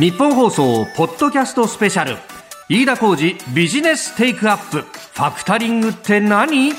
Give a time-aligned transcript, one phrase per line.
[0.00, 2.16] 日本放送ポッドキャストスペシャル。
[2.70, 4.78] 飯田浩二ビジネステイクアップ。
[4.78, 6.72] ファクタリングって何？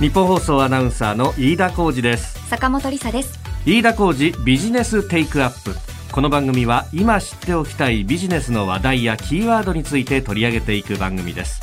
[0.00, 2.38] 日本放送アナウンサーの飯田浩二です。
[2.50, 3.40] 坂本理沙です。
[3.64, 5.74] 飯田浩二ビジネステイクアップ。
[6.12, 11.62] この番組は今知っておきたいビジネスの話題やキーワードについて取り上げていく番組です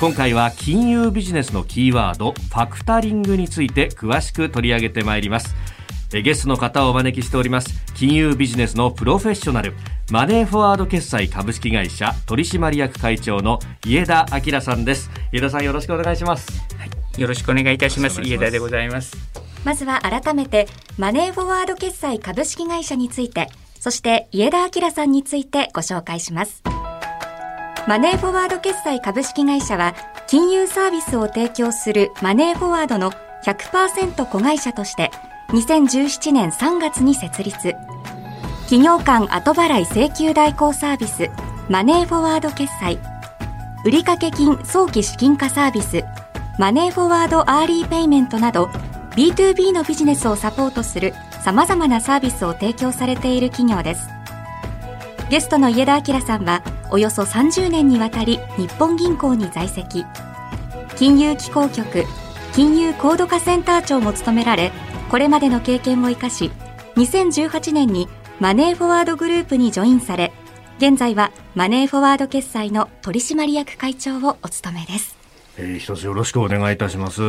[0.00, 5.56] 今回は金融ビジネスのキーワードファクタリングについて詳しく取り上げてまいります。
[6.12, 7.84] ゲストの方をお招きしております。
[7.94, 9.74] 金融ビジネスのプロフェッショナル
[10.12, 15.10] マネーフォワード決済株式会社取締役会長の家田明さんです。
[15.32, 16.84] 家田さんよろしくお願いします、は
[17.16, 18.22] い、よろしくお願いいたします。
[18.22, 19.16] 家田でございます。
[19.64, 23.48] まずは改めてマネーフォワード決済株式会社について
[23.80, 26.62] そして家田明さんについてご紹介します
[27.88, 29.94] マネーフォワード決済株式会社は
[30.26, 33.12] 金融サービスを提供するマネーフォワードの
[33.46, 35.10] 100%子会社として
[35.48, 37.74] 2017年3月に設立。
[38.64, 41.30] 企業間後払い請求代行サービス
[41.70, 42.98] マネーフォワード決済。
[43.86, 46.04] 売掛金早期資金化サービス
[46.58, 48.66] マネーフォワードアーリーペイメントなど
[49.16, 54.17] B2B のビジネスをサポートする様々なサービスを提供されている企業です。
[55.30, 60.04] ゲストの家田明さんはおよそ30年にわたり日本銀行に在籍。
[60.98, 62.04] 金融機構局
[62.52, 64.72] 金融高度化センター長も務められ
[65.10, 66.50] これまでの経験を生かし
[66.96, 68.08] 2018年に
[68.40, 70.32] マネーフォワードグループにジョインされ
[70.78, 75.16] 現在はマネーフォワード決済の取締役会長をお務めです、
[75.56, 77.22] えー、一つよろしくお願いいたします。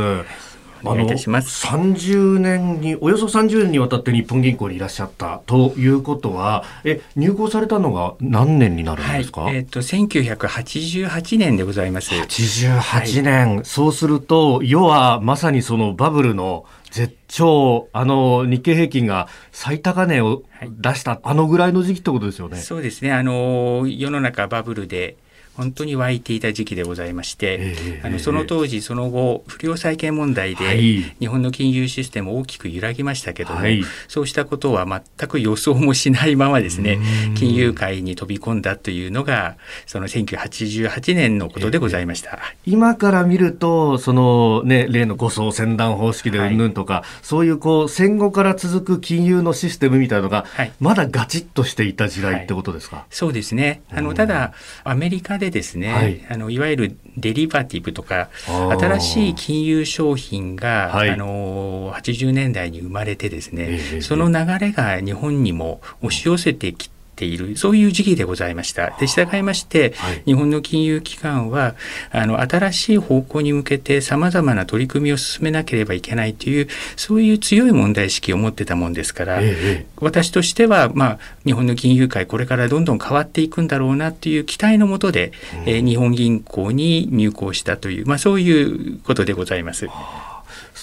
[0.84, 1.66] お願いいたします。
[1.68, 12.14] 30年に、およそ30年にわたって日本銀行にいらっしゃったということは、え、入行されたのが何年になるんですか、はい、えっ、ー、と、1988年でございます。
[12.14, 13.56] 88年。
[13.56, 22.58] はい、そうすると、要はまさにそのバブルの絶頂、あの、日経平均が最高値を出した、はい、あのぐらいの時期ってことですよね。
[22.58, 23.12] そうですね。
[23.12, 25.18] あの、世の中バブルで、
[25.60, 36.98] 本当に湧いていた時期でございまして、えー、あのその当時その後不良債権問題で日本の金融システム大きく揺らぎましたけども、はい、そうしたことは全く予想もしないままですね
[37.36, 53.82] 金融界に飛び込んだというのがその1988年のことでございました、えー、今から見るとその、ね、例の護送船団方式でうんぬんとか、はい、そういうこう戦後から続く金融のシステムみたいなのが、はい、まだガチッとしていた時代ってことですか、そうですね。
[53.92, 54.54] あのただ
[54.86, 68.92] アメリカでですね、はい、あのいわゆるデリバティブとか新しい金融商品が、はい、あの80年代に生まれてですね、えー、その流れが日本にも押し寄せてきてているそういう時期でございました。
[68.98, 71.76] で従いまして、はい、日本の金融機関は
[72.12, 85.34] あの新しい方向に向けてさまざまな取り組みを進めなければいけないというそういう強い問題意識を持ってたもんですから、ええ、私としては、まあ、日本の金融界これからどんどん変わっていくんだろうなという期待のもとで、
[85.66, 89.88] うん、え日本銀行に入行したという、まあ、そういうことでございます。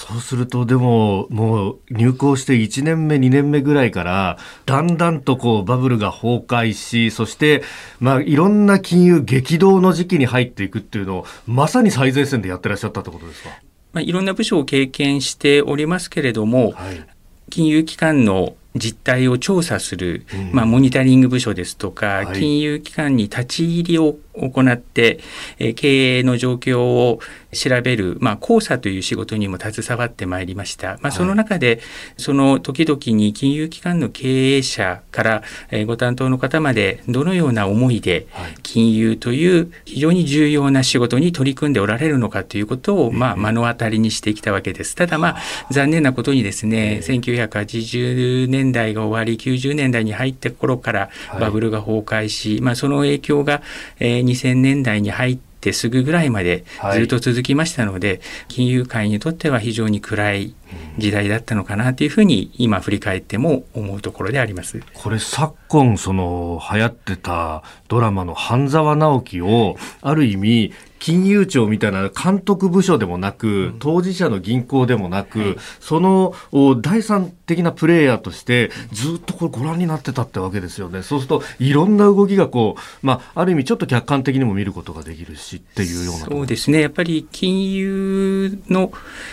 [0.09, 7.63] そうすると、でも、もう入校して1年目、2年目ぐらいから、だんだんとこうバブルが崩壊し、そして、
[7.99, 13.51] まあ、いろんな金融激動の時期に入っていくっていうのを、まさに最前線でやってらっしゃったってことですか？
[13.93, 17.07] まあ、いろんな部署を経験しておりますけれども、はい、
[17.51, 25.21] 金融機関の実態を調査する、まあ、モニタリング部署ですとか、はい、金融機関に立ち入りを行って、
[25.59, 27.21] えー、経営の状況を
[27.53, 30.99] 調べる、まあ、考査という仕事にも携わってまいりました。
[31.01, 31.79] まあ、その中で、はい、
[32.19, 38.27] その時々に金融機関の経営者から、えー、ご担当の方までどのような思いで
[38.63, 44.95] 金融という非常に重要な仕事に取り組んでおられるのかということを、まあ、目の当たりにしてきたわけです。
[44.95, 53.63] ただ、まあ、残念なことにですね、1980年代が終わり、90年代に入って頃からバブルが崩壊し、まあ、その影響が、
[53.99, 60.55] えー、2000年代に入ってすぐぐらいまでずっと続きましたので、はい、金融界にとっては非常に暗い
[60.99, 64.83] 時代だったのかなというふうに今振り返っても思うところであります。
[64.95, 70.73] これ昨今その流行ってたドラマの半沢直樹をある意味
[71.07, 76.35] 金融庁みたいな監督部署でもなく、当事者の銀行でもなく、はい、その
[76.81, 81.05] 第三的なプレイヤーとしてずっとこれご覧になってたってわけですよね。
[81.05, 86.27] そうするといろんな動きがこう、まあ、ある意味ちょっと客観的にも見ることができるしっていうような。
[86.27, 86.81] そうですね。
[86.81, 88.91] やっぱり金融の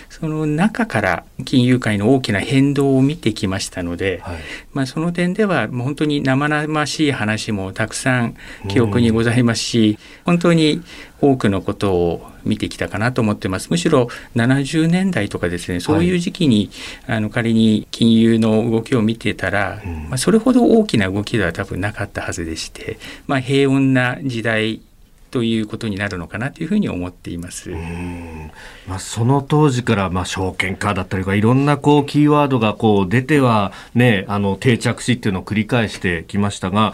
[0.09, 4.37] その中から金融界の大きな変動を見てきましたので、はい、
[4.73, 8.35] まあ、その点では本当に生々しい話もたくさん
[8.67, 10.83] 記憶にございますし、本当に
[11.23, 13.69] 多くのことを見てきたかなと思ってます。
[13.69, 16.69] むしろ70年代とかですね、そういう時期に、
[17.07, 24.81] はい、あの仮に金融の動きを見てたら、うん、まあ、それほど大きな動きでは多分なかったはずでして、まあ、平穏な時代
[25.31, 27.71] ということになるのかなというふうに思っています。
[28.87, 36.93] まあ、その当時からまあ証券化だったりとかいろんなこうキーワードがこう出てはねあの定着しっていうのを繰り返してきましたが。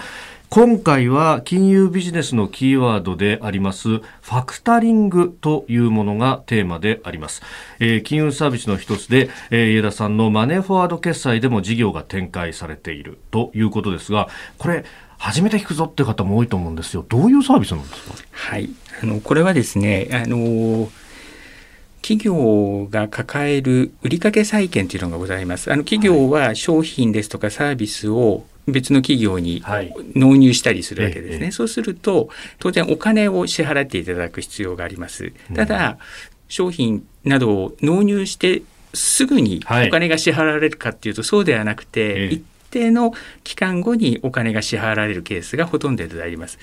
[0.51, 7.43] 今回は金融ビジネスのキーワードでありますファクタリングというものがテーマであります、
[7.79, 14.85] えー、金融サービスの一つで、えー、家田さんのマネーフォワード決済でも事業が展開されているということですがこれ
[15.19, 17.05] 初めて聞くぞって方も多いと思うんですよ。
[17.07, 18.13] どういうサービスなんですか？
[18.31, 18.69] はい、
[19.03, 20.89] あのこれはですね、あの
[22.01, 25.71] 企業が抱える売掛債権というのがございます。
[25.71, 29.63] あの企業は商品ですとかサービスを別の企業に
[30.15, 31.45] 納入したりするわけですね。
[31.45, 32.29] はい、そうすると
[32.59, 35.31] 当然お金を支払っていただく必要があります。
[35.55, 35.97] ただ、
[36.47, 38.63] 商品などを納入して
[38.93, 43.13] すぐにお金が支払われるかっていうとそうではなくて、一定の
[43.43, 46.59] 期間後にお金が支払われるケースがほとんどであります。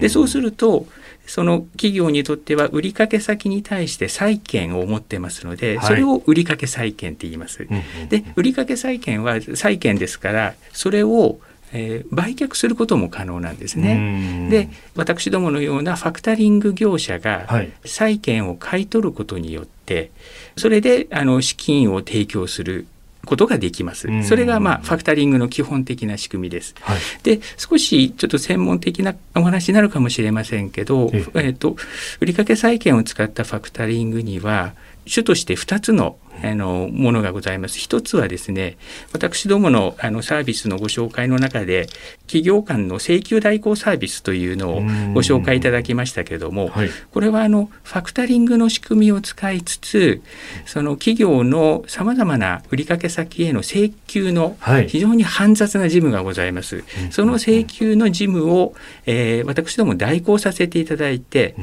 [0.00, 0.86] でそうすると
[1.26, 7.66] その企業にとっては売掛先に対して債権を持ってますので、それを売掛債権って言います。
[8.08, 11.40] で売掛債権は債権ですからそれを
[11.72, 14.48] えー、売却することも可能なんですね。
[14.50, 17.46] で私どものようなファクタリング業者が
[17.84, 20.10] 債権を買い取ることによって
[20.56, 22.86] それであの資金を提供する
[23.26, 24.08] ことができます。
[24.22, 26.74] それがまあファクタリングの基本的な仕組みです。
[26.80, 31.76] はい、で少しちょっと専門的なお話になるかもしれませんけど、えっ、ー、と
[32.20, 34.74] 売掛債権を使ったファクタリングには
[35.06, 37.78] 主として2つのあのものがございます。
[37.78, 38.76] 一つはですね、
[39.12, 41.86] 私どものあのサービスのご紹介の中で、
[42.26, 44.74] 企業間の請求代行サービスというのを
[45.14, 50.22] ご紹介いただきましたけれども、はい、これはあのファクタリングの仕組みを使いつつ、
[50.66, 54.56] その企業のさまざまな売掛先への請求の
[54.88, 56.76] 非常に煩雑な事務がございます。
[56.76, 58.74] はい、その請求の事務を、
[59.06, 61.62] えー、私ども代行させていただいて、え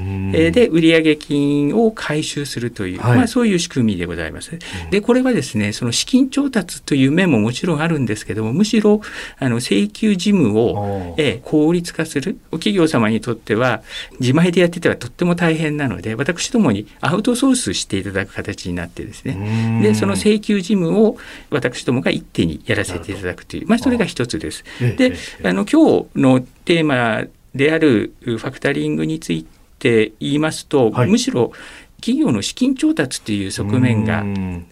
[0.49, 4.57] ー、で売上金を回収するという、はい、まあ、そういう仕組みでございます。
[4.91, 9.01] でこれはですねその資金調達という面ももちろんあるんですけどもむしろ
[9.39, 13.81] あの請求事務を、え効率化する企業様にとっては
[14.19, 19.81] 自前でやっててはとっても大変なので私どもにアウトソースしていただく形になってですね。
[19.81, 21.17] でその請求事務を
[21.49, 24.63] 私どもが一手にやらせていただくという、まあ、それが一つです。
[24.97, 25.13] で
[25.43, 27.25] あの今日のテーマ
[27.55, 29.45] であるファクタリングについ
[29.79, 31.51] て言いますと、はい、むしろ
[32.03, 34.25] 企業の資金調達という側面が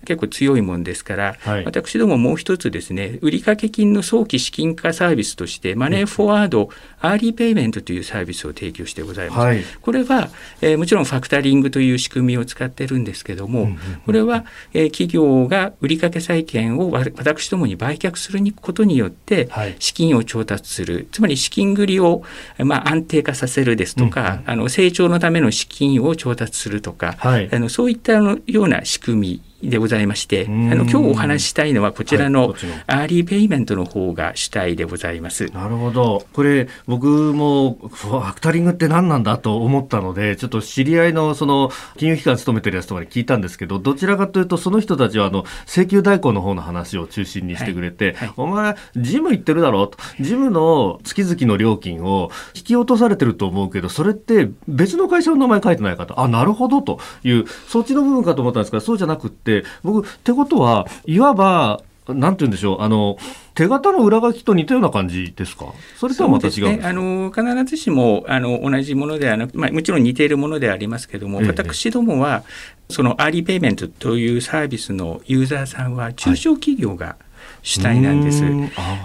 [0.04, 6.70] 結構強いもんですから、はい、私どももう一つですね売掛金の早期資金化サービスとしてマネーフォワード
[7.00, 9.40] Early Payment というサービスを提供してございます。
[9.40, 10.30] はい、これは、
[10.62, 13.70] えー、もちろんファクタリングという仕組みを使ってるんですけども、
[14.06, 19.50] これは、えー、企業が売掛債権を私どもに売却することによって
[19.80, 22.24] 資金を調達する、はい、つまり資金繰りを、
[22.60, 32.56] まあ、安定化させるですとか、あの成長のための資金を調達するとか、はい、あのそういったような仕組みでございまして、あの今日お話ししたいのはこちらの
[32.88, 35.48] Early Payment の方が主体でございます。
[35.48, 36.26] なるほど。
[36.34, 59.51] これ僕もファクタリングって何なんだと思ったので、ちょっと知り合いのその金融機関勤めてるやつとかに聞いたんですけど、どちらかというとその人たちはあの請求代行の方の話を中心にしてくれて、はいはい、お前ジム行ってるだろうと、ジムの月々の料金を引き落とされてると思うけど、それって別の会社の名前書いてないかと、あ、なるほどという、そっちの部分かと思ったんですが、そうじゃなくて。
[59.52, 63.18] て、僕、ってことは、いわば、なんて言うんでしょう、あの、
[63.54, 65.74] 手形の裏書きと似たような感じですか？
[65.98, 72.44] それとはまた違うね、あの必ずしもあの同じものではなく、まあ、もちろん似ているものではありますけれども、ええ、私どもは
[72.90, 77.16] その Early Payment というサービスのユーザーさんは中小企業が、はい
[77.64, 78.42] 主体なんです。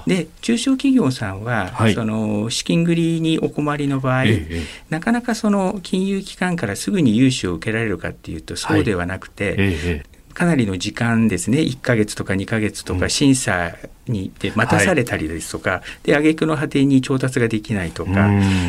[0.06, 9.56] で中小企業さんは、はい、その資金繰りにお困りの場合、ええ、なかなかその金融機関からすぐに融資を受けられるかっていうとそうではなくて、はい。
[9.58, 10.04] え
[10.36, 11.60] かなりの時間ですね。
[11.60, 13.74] 1か月とか2か月とか審査
[14.06, 18.28] にで待たされたりですとか、はい、で挙句の果てに調達ができないとか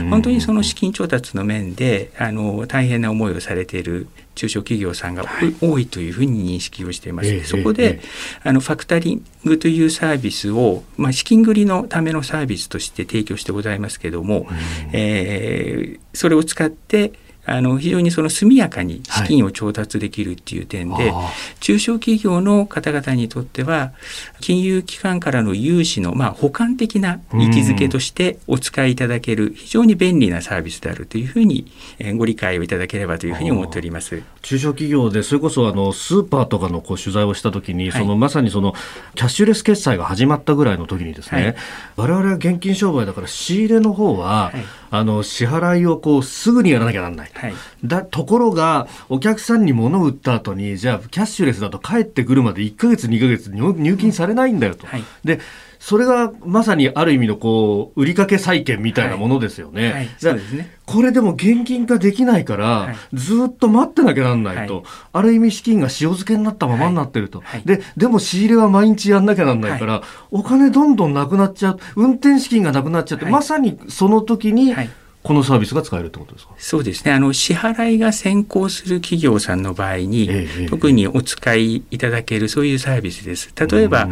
[0.09, 7.29] 本当にその資金調達の面であの大変な思いをされている中小企業さんが、はい、多いというふうに認識をしています。
[7.33, 7.99] えそこで、
[8.43, 14.47] あのファクタリングというサービスを、まあ、資金繰りのためのサービスとして提供してございますけれども、
[14.93, 17.11] えー、それを使って
[17.49, 23.93] あの非常にその速やかに資金を調達できるっていう点で、はい、中小企業の方々にとっては
[24.41, 31.71] 金融機関からの融資のまあ補完的な位置づけとしてお使いいただける非常に便利なサービスであるというふうに
[32.17, 34.21] ご理解をいただければというふうに思っております。
[34.41, 38.73] 中小企業でそれこそあのスーパーとかのこう取材をしたときに、はい、そのまさにその
[39.15, 41.55] キャッシュレス決済が始まったぐらいの時にですね、はい、
[41.95, 47.53] 我々は現金商売だから仕入れの方は、はい、あの支払いをこうすぐにやらなきゃならない、はい、
[47.83, 54.87] だところがお客さんに物を売った後にじゃあキャッシュレスだと帰ってくるまで1か月2か月入金されないんだよと。
[55.23, 55.39] で
[55.87, 59.93] それがまさにある意味のこう売掛債権みたいなものですよね。
[59.93, 60.75] はい、そうですね。
[60.85, 74.75] これでも現金化できないから、はい、ずっと待ってなきゃなんないと、はい、ある意味資金が塩漬けになったままになってると、はい、ででも仕入れは毎日やんなきゃなんないから、お金どんどんなくなっちゃう運転資金がなくなっちゃって、まさにその時に、
[75.23, 76.53] このサービスが使えるってことですか？
[76.57, 77.13] そうですね。
[77.13, 83.53] あの支払いが先行する企業さんの場合に、ええ、特にお使いいただけるそういうサービスです。
[83.55, 84.09] 例えば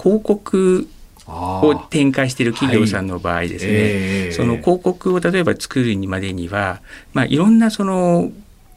[0.00, 0.88] 広告
[1.26, 3.80] を展開している企業さんの場合ですね、はい。
[3.82, 6.80] えー、その広告を例えば作るにまでには、
[7.12, 8.30] まあ、いろんなその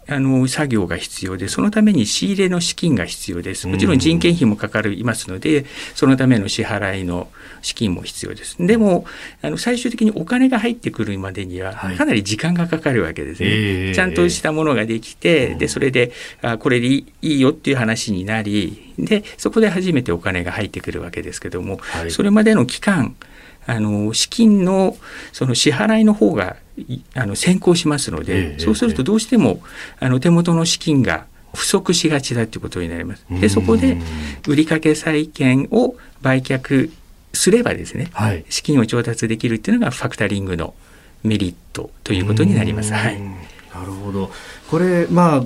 [0.07, 3.67] あの作業が必要でそのために仕入れの資金が必要です。
[3.67, 7.29] もちろん人件費もかかりますのでそのための支払いの
[7.61, 8.57] 資金も必要です。
[8.59, 9.05] でも
[9.41, 23.15] あの最終的にお金が入ってくるまでにはかなり時間がかかるわけですね、はい、ちゃんとしたものができてでそれであこれでいいよっていう話になりでそこで初めてお金が入ってくるわけですけども、はい、それまでの期間
[23.65, 24.97] あの資金の
[25.31, 26.57] その支払いの方が
[27.13, 29.61] あの先行しますので、そうするとどうしても
[29.99, 33.25] あの手元の資金が不足しがちだということになります。
[33.29, 33.97] でそこで
[34.47, 36.91] 売掛債権を売却
[37.33, 40.73] すればですね、はい、資金を調達できるっていうのがファクタリングの
[41.23, 42.93] メリットということになります。
[42.93, 44.31] はい、なるほど。
[44.69, 45.43] これまあ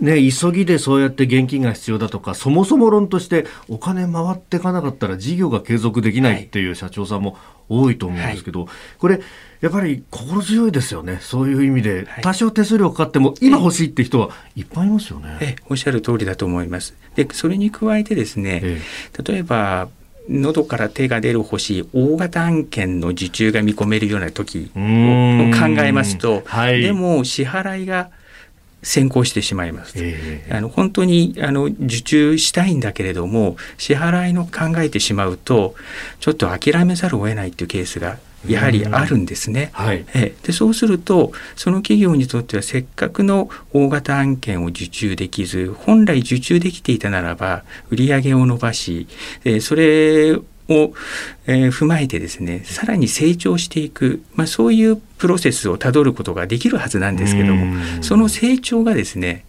[0.00, 7.38] ね、急ぎでそうやって現金が必要だとかそもそも論としてお金回っていかなかったら事業が継続できないっていう社長さんも
[7.68, 9.20] 多いと思うんですけど、はい、これ
[9.60, 11.18] やっぱり心強いですよね。
[11.22, 15.38] そういう意味で、多少手数料かかっても今欲しいって人はいっぱいいますよね。
[15.40, 16.94] えおっしゃる通りだと思います。
[17.14, 18.82] でそれに加えてですね、え
[19.18, 19.88] え、例えば
[20.28, 28.10] 喉から手が出る欲しい大型案件の受注が見込めるような時を考えますと、はい、でも支払いが
[28.86, 29.94] 先行してしまいます。
[29.96, 35.74] えー、あの本当にあの受注したいんだけれども支払いの考えてしまうと
[36.20, 39.70] ちょっと諦めざるを得ないというケースがやはりあるんですね。
[39.72, 49.08] はい、えでそうするとその企業にとってはせっかくの大型案件を受注できず本来受注できていたならば売上を伸ばし、
[49.44, 50.92] えそれを、
[51.46, 59.44] えー、踏まえてですねさらに成長していく、まあ、そういうプロセスをたどることができるはずなんですけどもその成長がですね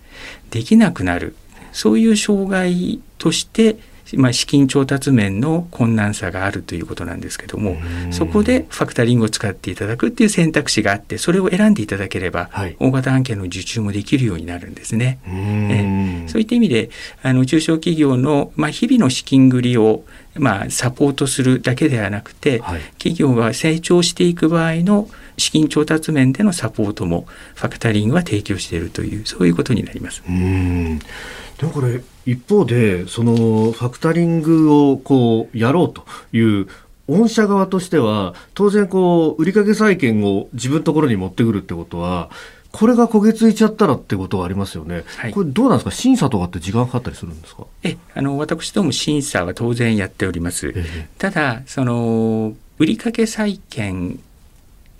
[0.52, 1.36] できなくなる。
[1.74, 3.78] そういう障害として
[4.16, 7.76] まあ、資金調達面の困難さがあるということなんですけども
[8.12, 15.20] そこでファクタリングを使っていただくっていう選択肢があってそれを選んでいただければ、はい、大型案件の受注もできるようになるんですね。
[15.28, 16.30] え。
[16.30, 16.90] そういった意味で
[17.22, 20.04] あの中小企業の、まあ、日々の資金繰りを
[20.40, 30.24] まあ、サポートするだけではなくて、はい、企業が成長していく場合の資金調達面でのサポートもファクタリングは提供しているというそういうことになります。
[30.28, 36.68] うんでもこれ一方でそのファクタリングをこうやろうという
[37.08, 42.30] 御社側としては当然こう売掛債権を自分のところに持ってくるってことは
[42.78, 45.92] これが焦げついちゃったらってことはありますよね、はい、これどうなんですか？
[45.92, 47.66] 審査とかって時間かかったりするんですか？
[47.82, 54.20] えあの私ども審査は当然やっております、えただその売掛債権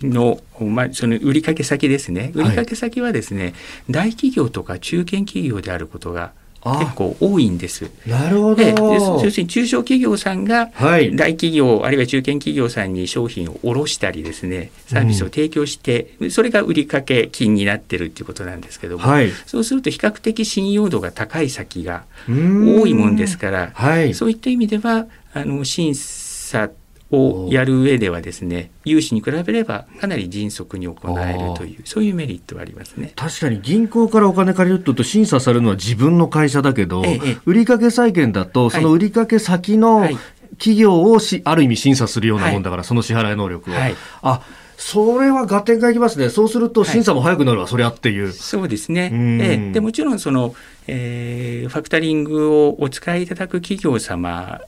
[0.02, 2.32] の、まあ、その売掛先ですね。
[2.34, 3.54] 売掛先はですね、はい、
[3.90, 6.32] 大企業とか中堅企業であることが
[6.64, 7.90] 結構多いんです。
[8.06, 8.62] なるほど。
[8.62, 26.70] 要するに中小企業さんが大企業、はい、あるいは中堅企業さんに商品を卸したりですねサービスを提供して、うん、それが売掛金になってるっていうことなんですけども、はい、そうすると比較的信用度が高い先が多いもんですから、はい、そういった意味ではあの審査
[27.10, 33.12] をやる上ではですね融資に比べればかなり迅速に行えるというそういうメリットはありますね。
[33.16, 40.08] 確かに銀行からお金借りると審査されるのは自分の会社だけど、ええ、売掛債権だとその売掛先の
[40.58, 43.74] 企業をし、ある意味審査するようなもんだから、はい、その支払い能力を。
[43.74, 44.42] はい、あ
[44.76, 46.28] それは合点がいきますね。
[46.28, 48.32] そうすると審査も早くなるわ、はい、そりゃっていう。
[48.32, 49.10] そうですね。
[49.12, 49.72] え。
[49.72, 50.54] でもちろんその、
[50.86, 54.60] えー、ファクタリングをお使いいただく企業様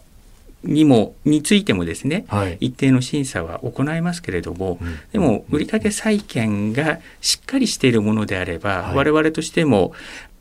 [0.63, 9.93] にもについてもですね、はい、一定の審査は行いますけれども、うん、でも売掛債権がしっかりしているものであれば、はい、我々としても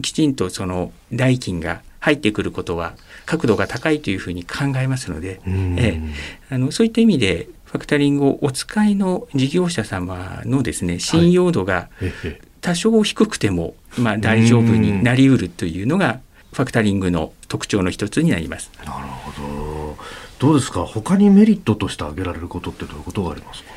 [0.01, 2.95] きちんとその代金が入ってくることは
[3.25, 6.01] 角度が高いというふうに考えますので、え
[6.49, 11.89] あのそういった意味でファクタリングをお使いの事業者様のですね信用度が
[12.61, 18.71] 多少低くても、まあ、大丈夫になりうるというのがファクタリングの特徴の一つになります。
[18.77, 19.97] なるほど。
[20.39, 20.85] どうですか？
[20.85, 23.69] 他にメリットとして挙げられることってどういうことがありますか？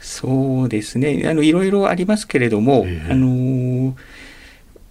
[0.00, 1.24] そうですね。
[1.26, 3.96] あのいろいろありますけれども、あの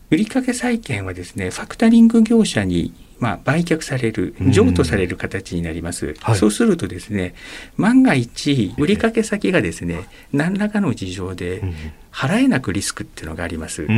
[0.10, 7.36] 売掛債権はですねファクタリング業者にまあ、売却される譲渡される形になります、はい、そうするとですね
[7.78, 11.62] 万が一売掛先がですね何らかの事情で
[12.12, 13.86] 払えなくリスクっていうのがあります。
[13.86, 13.94] で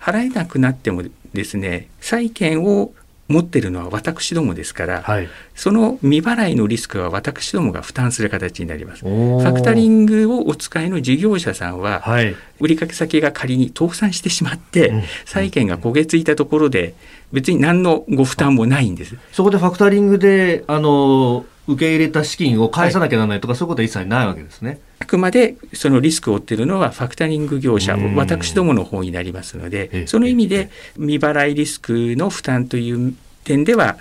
[0.00, 1.04] 払えなくなっても
[1.34, 2.94] ですね債権を
[3.28, 9.04] 持ってるのは私どもですから、はい、その未払いのリスクは私どもが負担する形になります。
[9.04, 16.94] ファクタリングをお使いの事業者さんは、はい、売掛先が仮に倒産してしまって、うん、債権が焦げ付いたところで
[17.32, 19.16] 別に何のご負担もないんです。
[19.32, 24.80] そこでファクタリングであの受け入れた資金を返さなきゃならないとか、はい、そういうことは一切ないわけですね。
[24.98, 33.96] あくまでそのリスクを負っているのはファクタリング業者、私どもの方になりますので、その意味で未払いリスクの負担という点では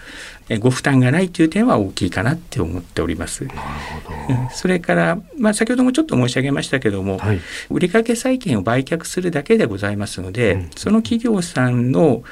[0.59, 3.47] ご負担がないという点は大きいかなって思っております。
[4.51, 12.23] それから、まあ、先ほどもちょっと申し上げましたけども、はい、売掛債権を売却するだけでございますので、うん、その企業さんの、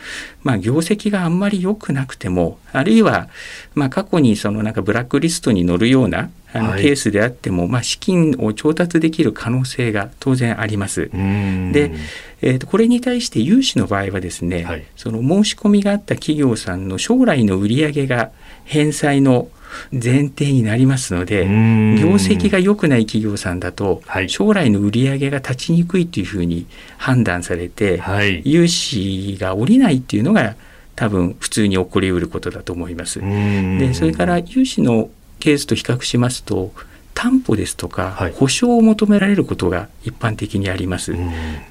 [0.43, 3.29] まあ、業績があんまり良くなくてもあるいは、
[3.75, 11.09] まあ、過去にそのなんかブラックリストに載るようなあのケースであっても、まあ、資金を調達できる可能性が当然あります。
[11.09, 11.93] で、
[12.41, 18.31] えー、とこれに対して融資の場合はですね、はい、その申し込みがあった企業さんの将来の売上が
[18.65, 19.49] 返済の
[19.91, 26.67] 前提になりますので業績が良くない企業さんだと、はい、将来の売り上げが立ちにくいというふうに
[26.97, 30.55] 判断されて、はい、融資が下りないっていうのが
[30.95, 33.19] 多分普通に起こりうることだと思います。
[33.21, 36.73] でそれから融資のケースと比較しますと
[37.13, 41.15] 担保ですとか、保証を求められることが一般的にあります。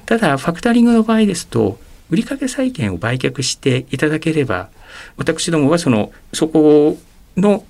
[0.05, 4.69] ただファクタリングの場合ですと売掛債権を売却していただければ
[5.17, 6.97] 私どもはそのそこ
[7.37, 7.63] の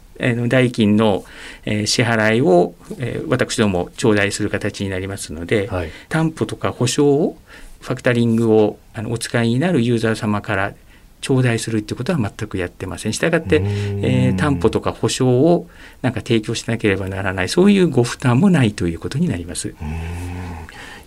[0.47, 1.23] 代金の
[1.65, 2.75] 支払いを
[3.27, 7.37] 私ども頂戴する形になりますので、はい、担保とか保証を
[7.79, 8.77] ファクタリングを
[9.09, 10.73] お使いになるユーザー様から
[11.21, 13.13] 頂戴するってことは全くやってません。
[13.13, 15.69] したがって、えー、担保とか保証を
[16.01, 19.73] なんか提供しなければならないそういうご負担もないということになります。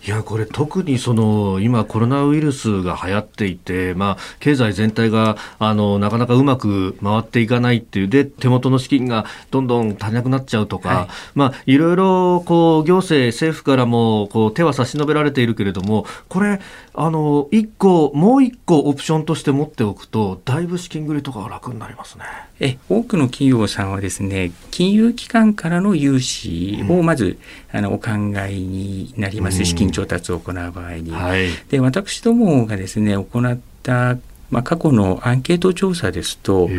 [0.05, 16.61] いやこれ特にその今コロナウイルスが流行っていて、まあ、経済全体があのなかなかうまく回っていかないっていうで手元の資金がどんどん足りなくなっちゃうとか、はい、まあ、いろいろこう行政政府からもこう手は差し伸べられているけれどもこれ
[16.97, 22.23] あの一個もう一個オプションとして持っておくとだいぶ資金繰りとかが楽になりますね。
[22.59, 27.37] え多くの企業さんはですね金融機関からの融資をまず、
[27.73, 28.11] うん、あのお考
[28.47, 31.11] えになります、うん、資金調達を行う場合に。
[31.11, 34.17] はい、で私どもがですね行った
[34.55, 36.69] まあ、過去のアンケート調査ですと、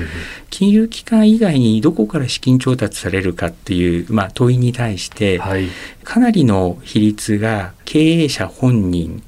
[0.48, 5.68] 金融機関以外にどこから資金調達されるかっていう、まあ、問いに対して、はい、
[6.02, 9.22] かなりの比率が経営者本人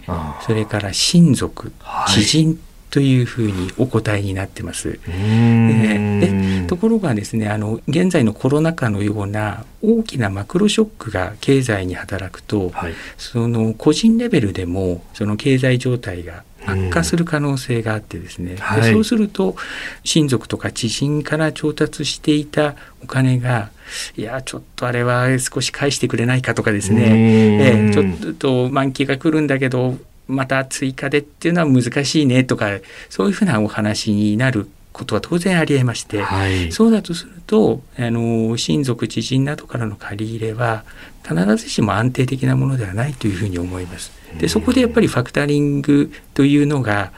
[0.46, 1.72] それから親族、
[2.08, 2.58] 知人
[2.90, 4.98] というふうにお答えになってます。
[5.04, 19.56] でところがですねあの現在のコロナ禍のような大きなマクロショックが経済に働くと、はい、その個人レベルでもその経済状態が悪化する可能性があってですね、はい、そうすると
[20.04, 23.70] 親族とか知人から調達していたお金が
[24.16, 32.78] いやちょっとあれは少し返してくれないかとかですね、えー、ちょっと満期が来るんだけどまた追加でっていうのは難しいねとか
[33.08, 40.84] そういうふうなお話になることは当然ありえまして、はい、そうだとするとあの親族知人などからの借り入れは
[41.28, 44.12] 必ずしも安定的なものではないというふうに思います。
[44.38, 47.12] でそこでやっぱりファクタリングというのが、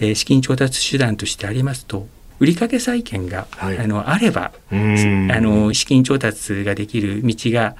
[0.00, 2.06] えー、資金調達手段としてありますと
[2.40, 7.76] 売掛債権が、はい、あのあればあの資金調達ができる道が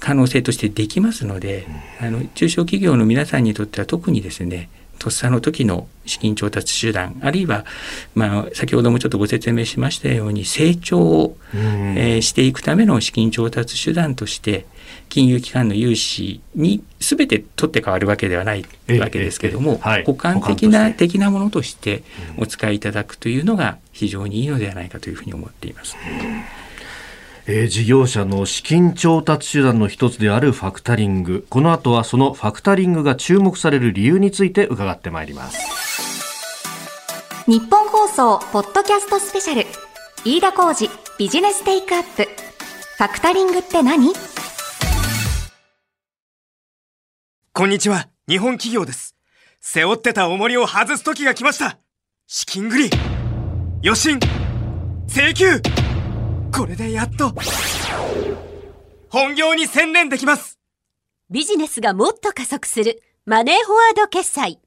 [0.00, 1.66] 可能性としてできますので、
[2.00, 7.64] あの中小企業の皆さんにとっては特にですねとっさの時の資金調達手段あるいは、
[8.14, 14.66] まあ、先ほどもちょっとご説明しましたように成長を、えー、していくための資金調達手段として
[15.08, 18.64] 金融機関の融資に全て取って変わるわけではない
[19.00, 22.02] わけですけども、補完的な的なものとして
[22.36, 25.96] お使いいただくというのが非常にいいのではないかというふうに思っています。
[27.50, 31.46] えー、事業者の資金調達手段の一つであるファクタリング。
[31.48, 35.58] この後はそのファクタリングが注目される理由について伺ってまいります。
[37.46, 39.66] 日本放送ポッドキャストスペシャル。
[40.26, 42.24] 飯田浩二ビジネステイクアップ。
[42.24, 44.12] ファクタリングって何？
[47.58, 48.08] こんにちは。
[48.28, 49.16] 日本企業です。
[49.60, 51.80] 背負ってた重りを外す時が来ました。
[52.28, 52.90] 資金繰り。
[53.82, 54.20] 余震。
[55.08, 55.60] 請求。
[56.56, 57.34] これでやっと。
[59.10, 60.60] 本業に専念できます。
[61.30, 64.60] ビジネスがもっと加速するマネーフォワード決済。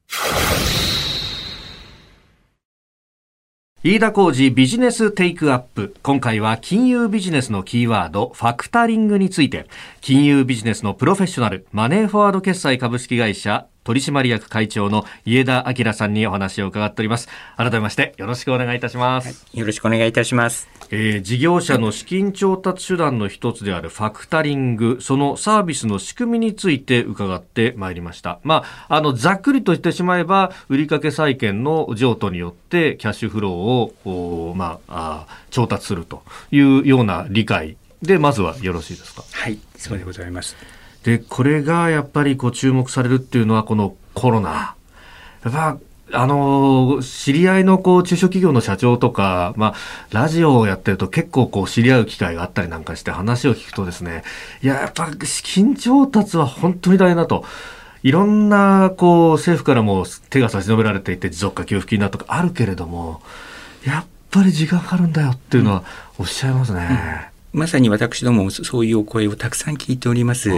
[3.84, 5.96] 飯田浩二ビジネステイクアップ。
[6.04, 9.66] 今回は金融ビジネスのキーワードファクタリングについて。
[10.00, 17.28] 金融ビジネスのプロフェッショナルマネーフォワード決済株式会社取締役会長の家田明さんにお話を伺っております。
[17.56, 28.38] 改めましてよろしくお願いいたします、はい、よろしくお願いいたします、えー、事業者の資金調達手段の一つであるファクタリングそのサービスの仕組みについて伺ってまいりました。
[28.42, 39.22] まああのざっくりとしてしまえば売掛債券の譲渡によってキャッシュフローをまあ調達するというような理解でまずはよろしいですか？
[39.32, 40.56] はいそうでございます
[41.04, 44.74] で、これがやっぱりこう注目されるっていうのはこのコロナ。
[45.44, 45.78] やっぱ
[46.14, 49.74] あの知り合いのこう中小企業の社長とか、まあ、
[50.10, 54.22] ラジオをやってると結構こう知り合う機会があったりなんかして話を聞くとですね、
[54.62, 57.44] いや、やっぱ資金調達は本当に大変だと。
[58.02, 63.22] いろんなこう政府からも手が差し伸べられていて持続化給付金だとかあるけれども、
[63.86, 65.84] やっぱり時間かかるんだよっていうのは
[66.18, 67.26] おっしゃいますね。
[67.26, 70.48] うんまさに私どもそういうお声をたくさん聞いております。
[70.48, 70.56] は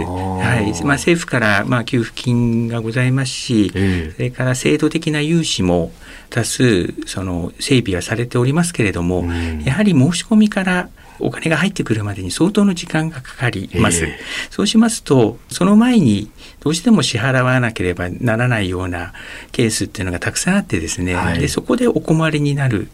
[0.61, 0.83] い。
[0.83, 5.91] まあ、政府からまあ給付金がございますし、えー、それから制度的な融資も
[6.29, 14.07] 多数その整備はされておりますけれども、うん、やはり申し込みからお金が入ってくるまでに相当の時間がかかります。
[14.49, 16.29] そうしますと、その前に
[16.61, 19.13] どうしても支払わなければならないような
[19.51, 22.87] ケースっていうのがたくさんあってですね、はい、でそこでお困りになる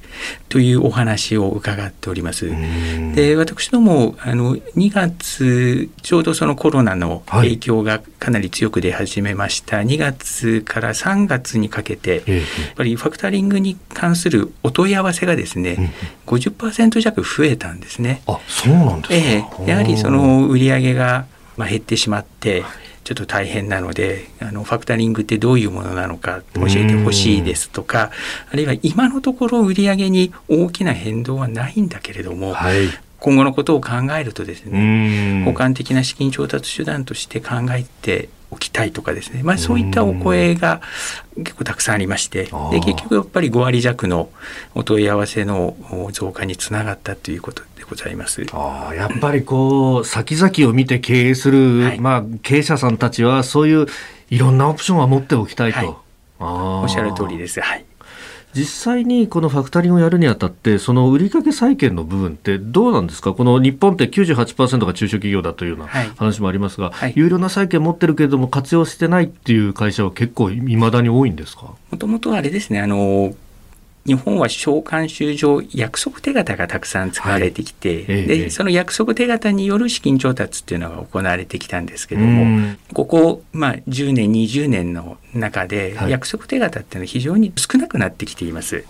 [0.50, 2.52] というお話を伺っております。
[3.16, 9.78] で、私ども、あの、2月、ちょうどそのコロナの影響がかなり強く出始めました。
[9.78, 12.42] はい、2月から3月にかけて、やっ
[12.76, 15.94] ぱりファクタリングに関するお問い合わせがですね、
[16.28, 18.11] 50%弱増えたんですね。
[18.28, 21.26] あそうなんですか、ええ、やはりその売上が
[21.58, 22.64] まあ減ってしまって、
[23.04, 28.12] ちょっと大変なのであのファクタリングってどういうものなのか教えてほしいですとか
[28.52, 32.88] あるいは今のところ売上に大きな変動はないんだけれども、はい、
[33.20, 40.82] 今後のことを考えるとですね補完的な資金調達手段として考えておきたいとかですね、まあ、そういったお声が
[41.38, 44.30] 結構たくさんありましてで結局やっぱり5割弱の
[44.76, 45.76] お問い合わせの
[46.12, 48.44] 増加につながったということでございます。
[48.54, 53.86] あやっぱりこう先々を見て経営する、はい、まあ、経営者さんたちはそういう
[54.30, 55.78] いろんなオプションは持っておきたいと。
[55.78, 55.88] はい、
[56.40, 57.62] おっしゃる通りです。
[57.62, 57.86] はい。
[58.54, 63.32] 実際にこのファクタリングをやるにあたってその売掛債券の部分ってどうなんですか？
[63.34, 71.76] この日本って98%が中小企業だというような話もありますが、はい、有料な債券持ってるけれども活用してないっていう会社は結構いまだに多いんですか？
[71.92, 73.34] もともとあれですねあの
[74.06, 88.84] 日本は商慣習上約束手形がたくさん使われてきて、はい、でその約束手形による資金調達っていうのが行われてきたんですけどもここ、まあ、10年20年の中で約束手形っていうのは非常に少なくなってきています。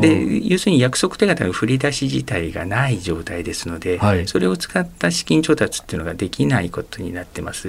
[0.00, 7.68] で要するに約束手形の振り出し自体がない状態ですので、はい、それを使った資金調達っていうのができないことになってます。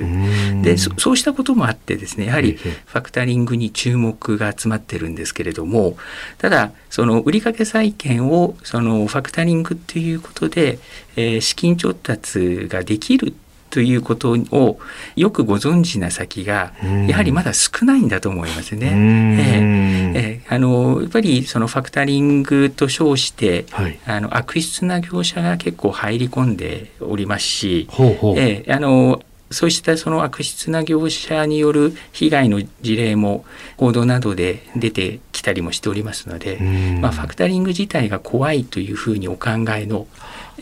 [0.62, 5.98] でそうしたこともあってですねやはりファクタリングに注目が集まってるんですけれども
[6.38, 6.51] ただ
[6.90, 10.80] その売掛債券をそのファクタリングっていうことで、
[11.16, 13.34] えー、資金調達ができる
[13.72, 14.80] ということを
[15.16, 16.74] よくご存知な先が
[17.08, 18.88] やはりまだ少ないんだと思いますね。
[18.88, 28.36] えー、えー、あのやっぱりそのファクタリングと称して、はい、あの悪質な業者が結構入り込んでおりますし、ほうほう。
[28.38, 33.46] えー、あのそうしたその悪質な業者による被害の事例も
[33.78, 36.58] 報道などで出てきたりもしておりますので、
[37.02, 40.08] まあ、ファクタリング自体が怖いというふうにお考えの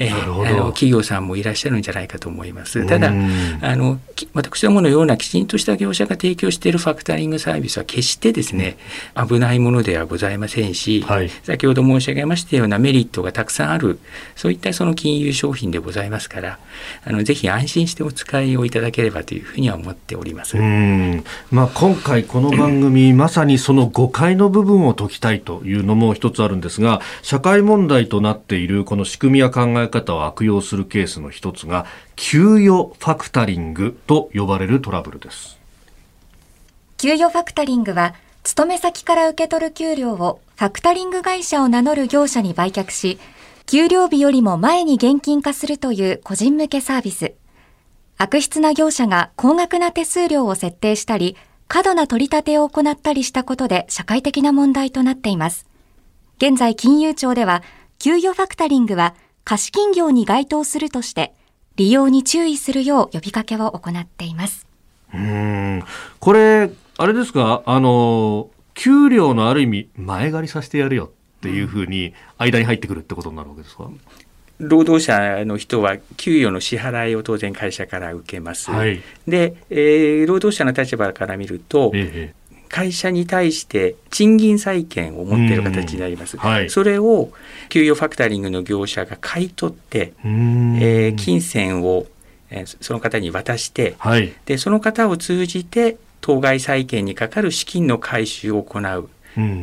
[0.02, 2.86] えー、あの企業さんもいらっしゃるんじゃないかと思います。
[2.88, 4.00] ただあの
[4.34, 8.78] 私どものようなきちんとした業者が提供しているファクタリングサービスは決してですね、
[9.16, 14.00] 危ないものではございませんし、はい、先ほど申し上げましたようなメリットがたくさんある
[14.36, 16.60] そういったその金融商品でございますから
[17.04, 20.58] あのぜひ安心してお使いをいただければというふうには思っております。
[21.52, 31.86] まあ、今回この番組 まさにその誤解の部分を解きたいというのも一つあるんですが社会問題となっているこの仕組みや考え方を悪用するケースの一つが
[32.22, 35.58] 給与ファクタリングと呼ばれるトラブルです
[36.98, 43.20] 給与ファクタリングは勤め先から受け取る給料をファクタリング会社を名乗る業者に売却し
[43.68, 47.36] 給料日よりも前に現金化するという個人向けサービス
[48.18, 51.38] 悪質な業者が高額な手数料を設定したり
[51.70, 55.68] 過度な取り立てを行ったりしたことで社会的な問題となっています。
[56.36, 57.64] 現在金融庁では
[57.98, 61.34] 給与ファクタリングは貸金業に該当するとして、
[61.80, 64.68] 利用に注意するよう呼びかけを行っています。
[65.14, 65.82] うん。
[66.20, 67.64] これ、あれですか？
[67.66, 73.90] あの、給料のある意味、前借りさせてやるよっていうふうに、間に入ってくるってことになるわけですか？
[74.58, 78.70] 労働者の人は給与の支払いを当然会社から受けます。
[78.70, 82.39] はい、で、えー、労働者の立場から見ると、ええ
[82.70, 86.38] 会社に対して賃金債権を持っている形になります。
[86.38, 87.32] はい、それを
[87.70, 92.06] 給与ファクタリングの業者が買い取って、えー、金銭を、
[92.52, 99.10] えー、その方に渡して、はい、でその方を通じて当該債権にかかる資金の回収を行う。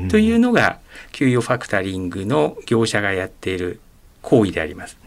[0.09, 0.79] というのが
[1.13, 3.81] 給与ファクタリングの業者がやっている
[4.27, 4.99] 行為であります。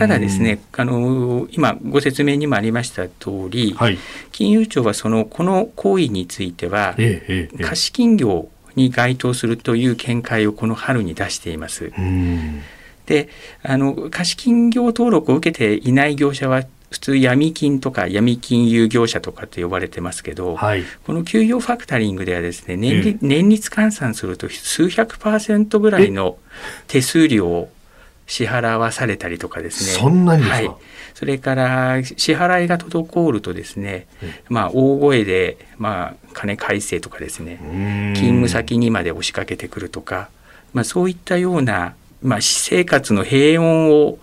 [0.00, 3.98] ただですね、あの今ご説明にもありました通り、はい、
[4.32, 11.92] 金融庁はそのこの行為については、ええ、貸金業に該当するという見解をこの春に出しています。
[13.06, 13.28] で、
[13.62, 26.38] あの貸金業登録を受けていない業者は普通闇金とか闇金融業者とかって呼ばれてますけど、はい、この給与ファクタリングではですね年率,、年率換算すると数百パーセントぐらいの
[26.88, 27.70] 手数料を
[28.28, 29.92] 支払わされたりとかですね。
[29.98, 30.70] そんなにはい。
[31.14, 34.06] それから支払いが滞るとですね、
[34.48, 37.58] まあ大声でまあ金改正とかですね、
[38.14, 40.28] 勤務先にまで押しかけてくるとか、
[40.74, 44.18] まあそういったようなまあ私生活の平穏を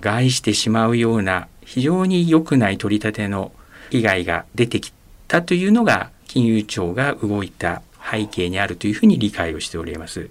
[0.00, 3.52] 害してしまうような非常に良くない取り立ての
[3.90, 4.92] 被害が出てき
[5.28, 10.30] たというのが金融庁が動いた背景にあるというふうに理解をしております。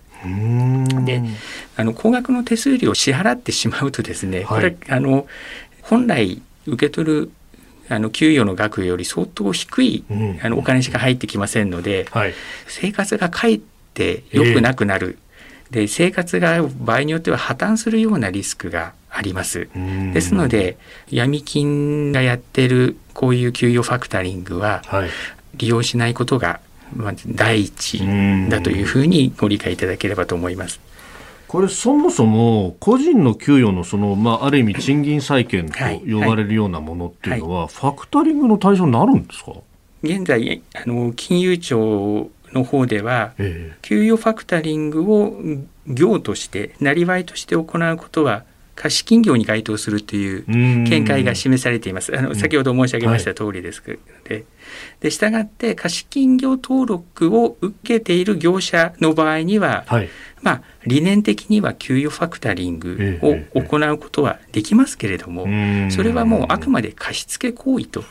[1.05, 1.23] で
[1.77, 5.27] あの高額の手数料を支払ってしまうとですね、これあの
[5.81, 7.31] 本来受け取る
[7.89, 12.33] あの給与の額より相当低い、うん、あのお金しか入ってきませんので、はい、
[12.67, 13.61] 生活がかえっ
[13.93, 15.17] て良くなくなる、
[15.71, 19.69] えー、で生活が場合によっては破綻するようなリスクがあります。
[20.13, 20.77] ですので
[21.09, 24.83] 闇金がやってるこういう給与ファクタリングは、
[25.55, 26.59] 利用しないことが
[26.95, 28.01] まあ、第一
[28.49, 30.79] だというふうにご理解いただければと思います。
[31.47, 39.53] これそもそも個人の給与のその、まあ、ある意味賃金債権と呼ばれるようなものっていうのは、ファクタリングの対象になるんですか？
[40.03, 45.41] 現在あの金融庁の方では、え給与ファクタリングを
[45.87, 48.43] 業としてなりわいとして行うことは
[48.75, 52.15] 貸金業に該当するという見解が示されています。
[52.17, 54.43] あの先ほど申し上げました通りですので、はい、
[54.99, 60.09] で従って貸金業登録を受けている業者の場合には、はい、
[60.41, 65.43] まあ理念的には給与ファクタリングを行うことはできますけれども、
[65.91, 68.03] それはもうあくまで貸付行為と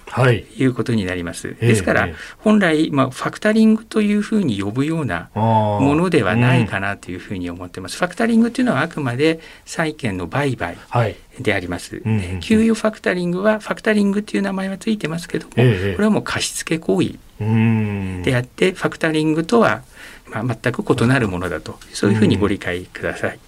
[0.56, 1.56] いうことになります。
[1.60, 7.96] ですから本来、まあ、ファクタリングというふうに呼ぶようなものではないかなというふうに思ってます。
[7.96, 10.76] ファクタリングというのはあくまで債権の売買
[11.40, 12.02] であります。
[12.40, 17.14] 給与ファクタリングはファクタリングという名前はついてますけども、これはもう貸付行為
[18.22, 19.82] であってファクタリングとは
[20.30, 23.38] まあ、全く異なるものだとそういうふうにご理解ください。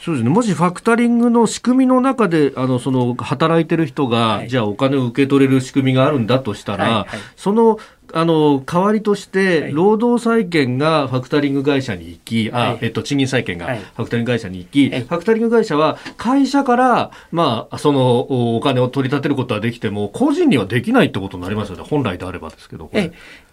[0.00, 7.78] そうですね、もしファクタリングの仕組みの中であのその働いてる人が、はい、じゃあお金を受け取れる仕組みがあるんだとしたら、はいはい、その
[8.12, 22.90] あの代わりとして、労働債権がファクタリング会社に行き、あえっと、賃金債権がファクタリング会社に行き、ファクタリング会社は会社から、まあ、そのお金を取り立てることはできても、個人にはできないってことになりますよね、本来であればですけど。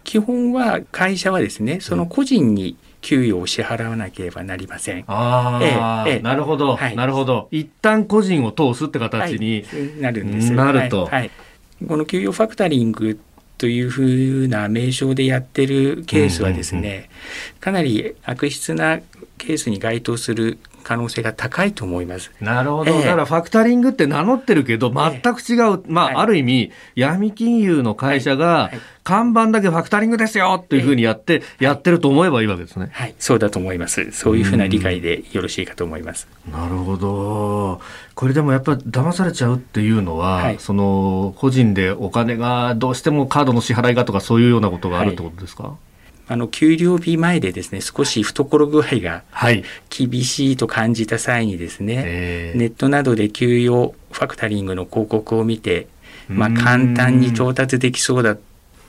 [0.03, 5.03] 基本は会社はですね、その個人に給与を支払わなければなりません。
[5.07, 7.47] ああ、ええ、なるほど、はい、なるほど。
[7.51, 10.51] 一旦個人を通すって形に、はい、なるんです。
[10.51, 11.31] なると、はい、
[11.87, 13.19] この給与ファクタリング
[13.57, 17.09] というふうな名称でやってるケースはですね、
[17.59, 18.99] かなり悪質な
[19.37, 22.31] ケースに該当する可能性が高いと思います。
[22.39, 28.71] なるほど、えー、だからファクタリングって名乗ってるけど全く違う、えー、まあ、はい、ある意味闇金融の会社が、
[29.03, 32.89] 看板だけファクタリングですよっていうふうにやって、やってると思えばいいわけですね。
[32.93, 34.11] はい、そうだと思います。
[34.13, 36.29] そういうふうな理解でよろしいかと思います。
[36.49, 37.81] なるほど。
[38.15, 45.86] これでもやっぱり騙されちゃうっていうのは、はい、その個人でお金がどうしてもカードの支払いがとかそういうようなことがあるってことですか、はい
[46.29, 49.23] あの給料日前でですね少し懐具合が
[49.89, 52.05] 厳しいと感じた際にですね、はい
[52.57, 55.87] ネットなどで給与ファクタリングの広告を見て、
[56.27, 58.37] まあ、簡単に調達できそうだ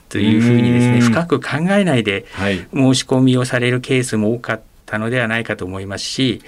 [0.09, 2.25] というふうにですね深く考えないで
[2.73, 4.63] 申し込みをされるケースも多かった
[4.97, 6.41] のではないかと思いますし、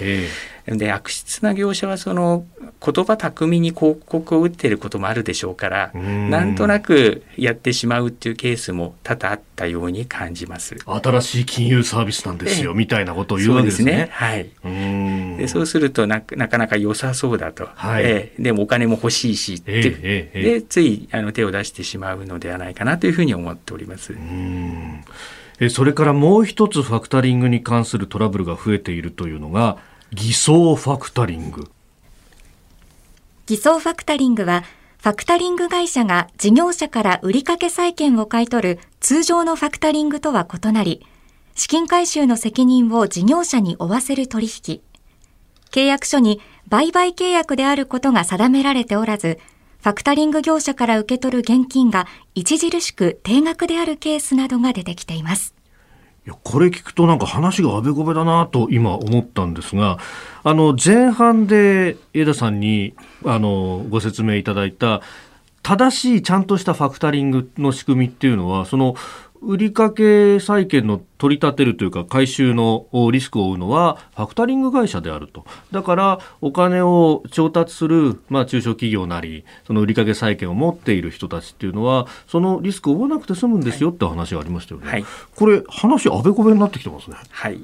[0.65, 2.45] で悪質な業者はその
[2.83, 10.77] 言葉巧みに広告を打っていることもあるでしょうからなんとなくやってしまうっていうケースも多々あったように感じます。
[10.85, 14.09] 新しい金融サービスなんですよ、みたいなことを言うわけですね。
[14.11, 14.49] はい。
[15.37, 19.63] でそうするとなかなか良さそうだと、はい、えー、でもお金も欲しいしって、
[20.01, 24.13] えー、でついあの手を出してしまうのではないかなというふうに思っております。
[25.61, 29.77] えそれからもう一つファクタリングに関するトラブルが増えているというのが
[30.11, 31.71] 偽装ファクタリング
[33.45, 34.63] 偽装ファクタリングは
[35.01, 41.03] ファクタリング会社が事業者から売掛債権を買い取る通常のファクタリングとは異なり、
[41.55, 44.81] 資金回収の責任を事業者に負わせる取引。
[45.71, 49.39] 契約書に売買契約であることが定められておらず、
[49.81, 52.05] ファクタリング業者から受け取る現金が
[52.37, 55.55] 著しく定額であるケースなどが出てきています。
[56.27, 59.97] いやこれ聞くとなんか話があべこべだなと今思ったんですが
[60.43, 62.93] あの前半で江田さんに
[63.25, 65.01] あのご説明いただいた
[65.63, 68.93] 正しいちゃんとしたファクタリングの仕組みっていうのはその
[69.41, 75.45] 売掛債権の取り立てるというか回収のリスクを負うのはファクタリング会社であると。
[75.71, 87.17] だからお金を調達する、まあ、中小企業なりその売掛債権を持っている人たちっていうのはそのリスクを負わなくて済むんですよって話がありましたよね、はい、これ話あべこべになってきてますね。
[87.29, 87.61] はい。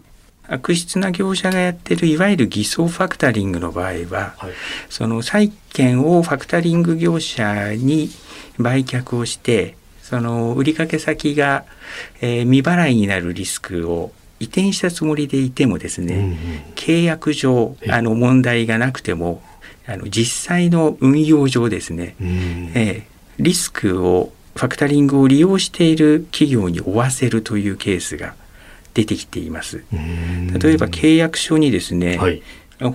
[0.49, 4.53] 悪質な業者がやってるいわゆる偽装ファクタリングの場合は、はい、
[4.89, 8.09] その債権をファクタリング業者に
[8.57, 9.75] 売却をして
[10.10, 11.65] その売掛先が、
[12.22, 16.38] えー、未払いになるリスクを移転したつもりでいてもですね、うんうん、
[16.76, 19.41] 契約上あの問題がなくても
[19.86, 22.28] あの実際の運用上ですね、うん、
[22.74, 28.34] えー、リスクをファクタリングを利用している企業に負わせるというケースが
[28.93, 29.84] 出てきています。
[29.91, 32.41] 例えば契約書にですね、はい、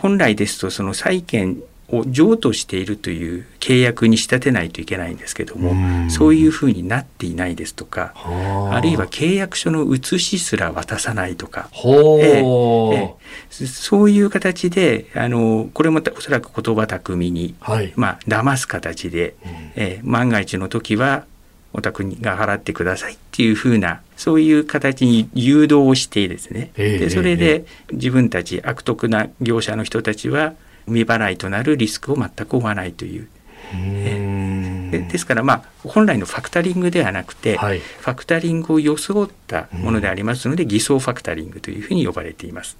[0.00, 8.80] 本来ですとその債権を譲渡しているという契約に仕立てないといけないんですけどもそういうふうになっていないですとかあ。
[8.82, 13.14] るいは契約書の写しすら渡さないとか、ええ
[13.50, 19.34] そういう形であのこれもおそらく言葉巧みに、はい、まあ騙す形で、
[19.76, 21.26] え万が一の時は
[21.74, 30.54] お宅が払ってくださいっていうふうなそういう形に誘導をしてですね、でそれで自分たち悪徳な業者の人たちは
[30.86, 33.28] 未払いとなるリスクを全く負わないという。
[33.74, 42.76] えですからまあ本来のファクタリングではなくて、はい、ファクタリングを装ったものでありますので、偽装ファクタリングというふうに呼ばれています。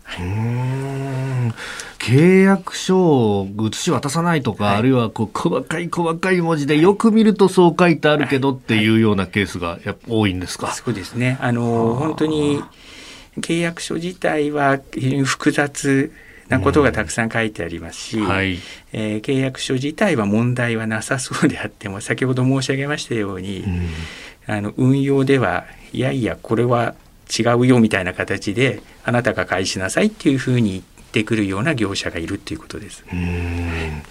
[1.98, 2.98] 契約書
[3.40, 10.72] を写し渡さないとか、はい、あるいはこう細かい細かい文字でよく見るとそう書いてあるけどっていうようなケースがやっぱ多いんですか？
[10.72, 11.38] そうですね。
[11.40, 12.62] あの本当に
[13.38, 16.12] 契約書自体は非常に複雑
[16.52, 18.58] なことがたくさん書いてありますし、うんはい、
[18.92, 26.94] えー、契約書自体は問題はなさそうであっても先ほど申し上げましたように、うん、あの運用ではいやいやこれは
[27.30, 33.04] 違うよみたいな形であなたが返しなさいっていうふうに言ってくるような業者がいるっていうことです。
[33.10, 34.02] うん。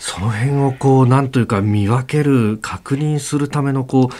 [0.00, 4.14] その辺をこうなんというか見分ける確認するためのこう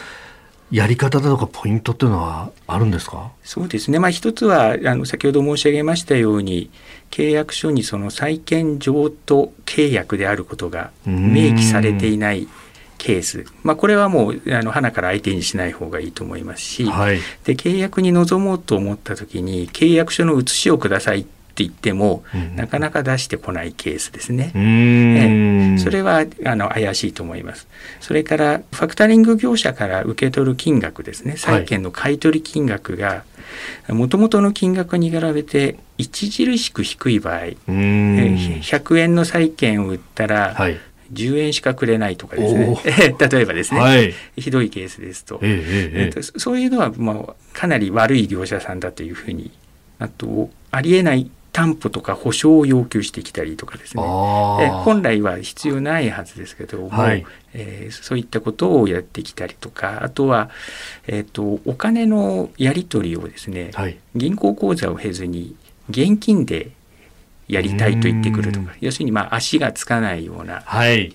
[0.71, 3.31] やり方だとかポイントっていうのはあるんですか？
[3.43, 6.71] そうですね、まあ、一つはあの先ほど申し上げましたように
[7.11, 12.47] 契約書にその債権譲渡契約であることが明記されていない
[12.97, 21.25] ケース、まあ、これはもうあの花から相手にしない方がいいと思いますし、はい、で契約に臨もうと思った時に契約書の写しをくださいっ
[21.55, 24.51] て言っても、うん、なかなか出してこないケースですね。
[24.53, 27.67] えそれはあの怪しいと思います。
[28.01, 31.37] それからファクタリング業者から受け取る金額ですね。
[31.37, 33.23] 債権の買取金額が
[33.87, 40.77] もともとの金額に比べて著しく低い場合100円の債権を売ったら、はい。
[41.13, 42.75] 10円しかくれないとかですね。
[43.31, 49.51] 例えばですね、はい、ひどいケースですと,、ええー、そういうのは、まあ、かなり悪い業者さんだというふうに
[49.99, 54.03] あとありえないっ担保とか保証を要求してきたりとかですね。
[54.03, 60.49] え本来は必要ないはずですけども、はい、えー、そういったことをやってきたりとかあとは、
[61.07, 65.55] えーと、お金のやり取りをですね、はい、銀行口座を経ずに
[65.89, 66.71] 現金で
[67.47, 70.63] やりたいと言ってくるとか要するにまあ足がつかないような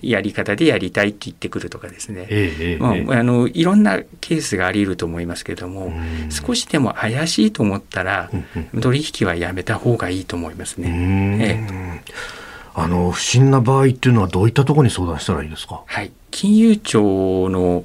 [0.01, 5.91] やり方でやりたいと言ってくるとかですね、はい、まあ、あのいろんなケースがあり得ると思いますけども
[6.29, 8.29] 少しでも怪しいと思ったら
[8.81, 11.37] 取引はやめた方がいいと思いますね。
[11.41, 12.13] ええ、
[12.73, 17.83] あの不審な場合っていうのはどういったところに相談したらいいですか、はい、金融庁の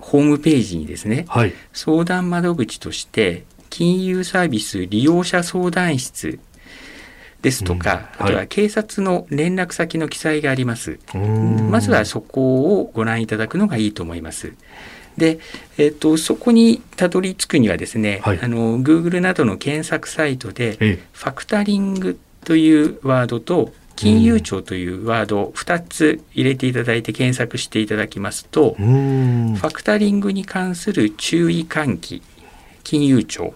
[0.00, 6.38] ホームページにですね、はい、相談窓口として金融サービス利用者相談室
[7.42, 7.96] ですとか、うん。
[7.96, 10.98] はい、あとは警察の連絡先の記載があります。
[11.70, 14.52] まずはそこをご覧いただくのがいいと思います。
[15.16, 15.38] で、
[15.78, 32.22] えーと、そこにたどり着くにはですね、はい、あの Google などの検索サイトでファクタリングというワードと金融庁というワードを2つ入れていただいて検索していただきますとファクタリングに関する注意喚起
[32.88, 33.52] 金融庁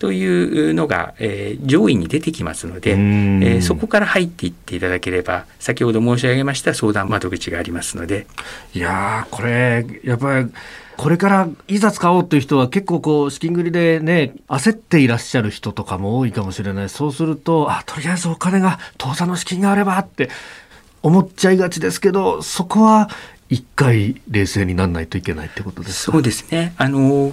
[0.00, 8.26] というのが、はい、えー、上位に出てきますので、えー、そこから入っていっていただければ先ほど申し上げました相談窓口がありますので。
[8.74, 10.48] いやこれやっぱり
[10.96, 16.88] これからいざ使おうという人は結構こう資金繰りでね焦っていらっしゃる人とかも多いかもしれない。
[16.88, 20.30] そうするとあとりあえずお金が当座の資金があればって
[21.02, 23.08] 思っちゃいがちですけどそこは
[23.50, 26.12] 一回冷静にならないといけないってことですか？
[26.12, 26.74] そうですね。
[26.78, 27.32] あの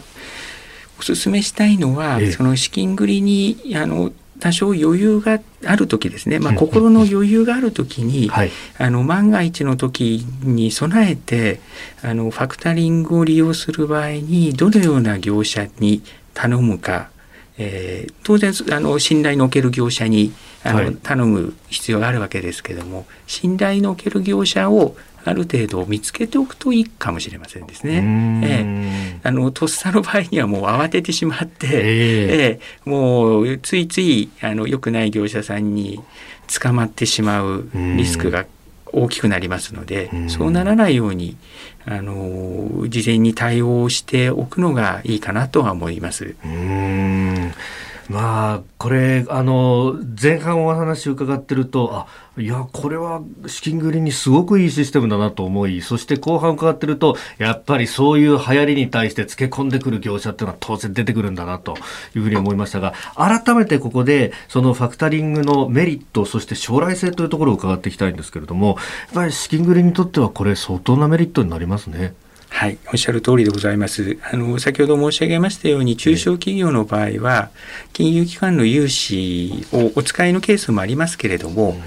[1.02, 11.60] お勧めしたいのは、ええ、その資金繰りにあの多少余裕がある時ですね、まあ、心の余裕がある時に、はい、あの万が一の時に備えて
[12.04, 16.02] あのファクタリングを利用する場合にどのような業者に
[16.34, 17.10] 頼むか、
[17.58, 20.34] えー、当然あの信頼のおける業者に
[20.64, 28.42] あの、はい、頼む必要があるわけですけども信頼のおける業者をある程度見つけておくといいかもしれませんですね。
[28.44, 32.60] ええ、あのとっさの場合にはもう慌ててしまって、ええ。
[32.86, 36.02] え、もうついついあの良くない業者さんに
[36.48, 38.46] 捕まってしまうリスクが
[38.94, 41.38] 大きくなりますので、そうならないように
[41.86, 46.36] あの事前に対応しておくのがいいかなとは思います。
[46.44, 47.54] うん。
[48.10, 52.08] まあ、これ、あの、前半お話伺ってると、あ、
[52.38, 61.76] いや、これは資金繰りにすごくいいシステムだなと思い、そして後半伺ってると、やっぱりそういう流行りに対して付け込んでくる業者っていうのは当然出てくるんだなと
[62.16, 68.78] いうふうに思いましたが、改めてここで、そのファクタリングのメリット、そして将来性というところを伺っていきたいんですけれども、やっ
[69.14, 72.14] ぱり資金繰りにとってはこれ相当なメリットになりますね。
[72.54, 74.18] はい、おっしゃる通りでございます。
[74.32, 77.50] あの先ほど申し上げましたように中小企業の場合は
[77.92, 81.82] 金融機関の融資をお使いのケースもありますけれども、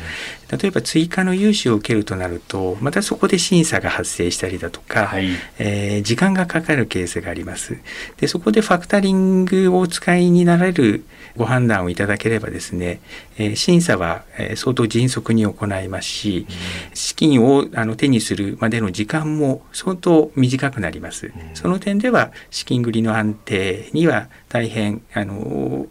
[0.51, 5.29] 例えば追加の融資を受けるとなるとまたそこで審査が発生したりだとか、はい、
[5.59, 7.79] えー、時間がかかるケースがあります。
[8.19, 11.05] でそこでファクタリングをお使いになられる
[11.37, 13.01] ご判断をいただければですね、
[13.39, 16.47] えー、審査は、え相当迅速に行いますし、
[16.93, 21.33] 資金をあの手にするまでの時間も相当短くなります。
[21.55, 25.87] その点では資金繰りの安定には大変あの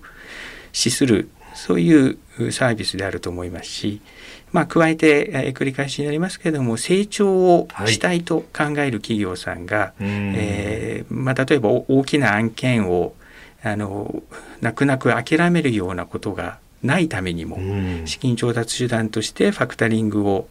[0.71, 2.17] 資するそういう
[2.51, 4.01] サービスであると思いますし、
[4.53, 13.15] まあ、加えて、えー、繰り返しになりますけれども成長をしたいと考える企業さんが、はい、えー、まあ、例えば大きな案件を
[13.63, 14.21] あの
[14.61, 17.57] 泣く泣く諦めるようなことがないためにも、
[18.05, 20.47] 資金調達手段としてファクタリングを、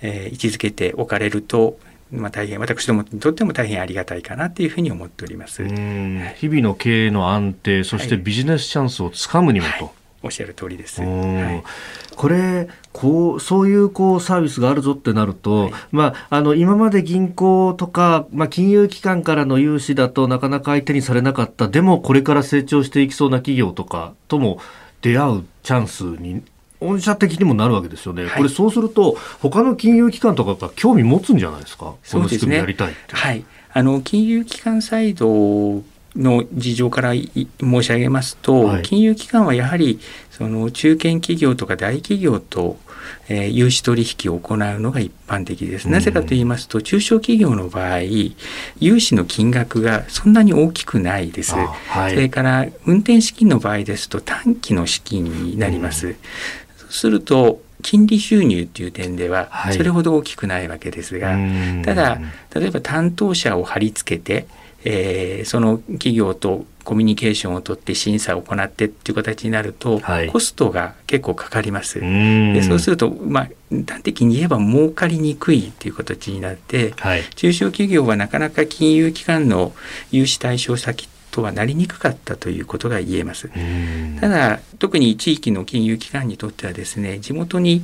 [0.00, 1.78] えー、位置づけておかれると
[2.12, 9.90] まあ、大変私どもにとっても大変ありがたいかなというふうに思っております、日々の経営の安定そしてビジネスチャンスをつかむにもと、はいはい
[10.26, 11.00] おっしゃる通りです。
[11.00, 11.62] はい、
[12.14, 21.68] これこうそういうこうサービスがあるぞってなると、はい、まあ、あの今まで銀行とか、まあ、金融機関からの融資だとなかなか相手にされなかった。
[21.68, 24.60] でもこれから成長していきそうな企業とかとも
[25.00, 26.42] 出会うチャンスに
[26.80, 32.60] 御社的にもなるわけですよね、はい、これ、そうすると、他の金融機関とかが興味持つんじゃないですか、そうですね、
[33.12, 35.82] はい、あの金融機関サイド
[36.16, 40.00] の事情から申し上げますと、はい、金融機関はやはり
[40.30, 42.78] その中堅企業とか大企業と、
[43.28, 45.88] えー、融資取引を行うのが一般的です。
[45.88, 48.00] なぜかと言いますと、中小企業の場合、
[48.78, 51.54] 融資の金額がそんなに大きくないです。
[51.54, 56.16] はい、それから運転資金の場合ですと短期の資金になります。
[56.76, 62.18] そうすると金利収入っていう点ではそれほど大きくないわけですが、はい、ただ
[62.54, 64.46] 例えば担当者を貼り付けて
[64.88, 72.00] えー、その企業とコミュニケーションを取って審査を行ってっていう形になると、はい、コストが結構かかります。
[72.00, 73.48] でそうすると、まあ、
[73.88, 79.74] 端的に言えば儲かりにくいっていう形になって、はい、中小企業はなかなか金融機関の
[80.12, 83.50] 融資対象先とはなりにくかったということが言えます。
[84.20, 87.82] ただ特に地域の金融機関にとってはですね地元に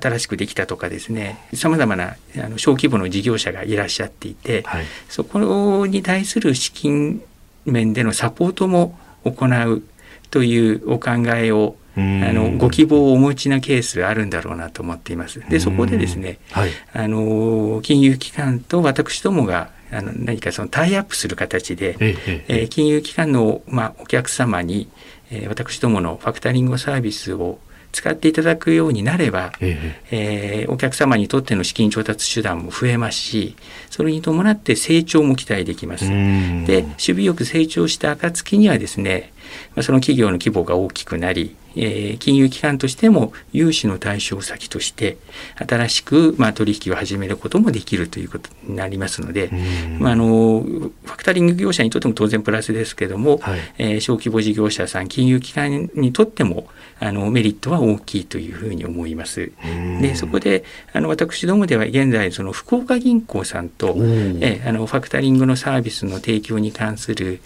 [0.00, 7.22] 新しくできたとかですねさまざまなあの小規模の事業者がいらっしゃっていて、はい、そこに対する資金
[7.64, 9.82] 面でのサポートも行う
[10.30, 15.40] というお考えをあのご希望をお持ちなケースあるんだろうなと思っています。
[15.48, 22.44] でそこでですね、はい、あの金融機関と私どもがあの何かそのタイアップする形で、ええ。
[22.48, 24.88] えー、金融機関の、まあ、お客様に、
[25.30, 27.60] えー、私どものファクタリングサービスを
[27.94, 33.56] 使っていただくようになれば、ええー、お客様にとっての資金調達手段も増えますし
[33.88, 36.08] それに伴って成長も期待できます。
[36.08, 39.33] で守備よく成長した暁にはですね、まあ、
[39.82, 45.18] その企業の規模が大きくなりえー、金融機関としても融資の対象先として
[45.56, 49.50] 新しく、まあ、取引を始めることもできるということになりますので、
[49.98, 56.68] まあ、あのファクタリング業者にとっても当然プラスですけども、はい、えー、小規模事業者さん金融機関にとっても
[57.00, 59.52] あのメリットは大きいというふうに思います。
[60.00, 67.40] でそこであの私どもでは現在その福岡銀行さんと、えー、あのファクタリングのサービスの提供に関する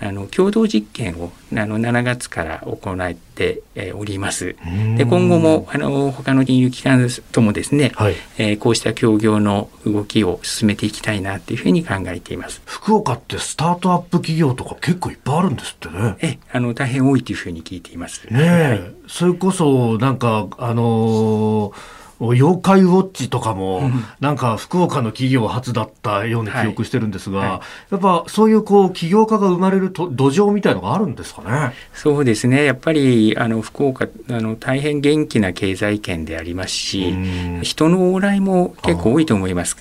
[0.00, 3.62] あの共同実験をあの7月から行って
[3.94, 4.56] おります。
[4.96, 12.62] で今後もあの他の金融機関ともですね、はい、えー、こうした協業の動きを進めていきたいなというふうに考えています。
[12.64, 16.16] 福岡ってスタートアップ企業とか結構いっぱいあるんですってね。
[16.20, 18.26] えあの大変多いというふうに聞いています。
[18.30, 27.60] ね、はい、それこそなんかあのー妖怪ウォッチとかも、なんか福岡の企業初だったような記憶してるんですが、はいはい、
[27.90, 31.74] やっぱそういうこう起業家が生まれると土壌みたいのがあるんですかね？
[31.92, 32.64] そうですね。
[32.64, 37.14] やっぱりあの福岡あの大変元気な経済圏でありますし、
[37.62, 39.76] 人の往来も結構多いと思います。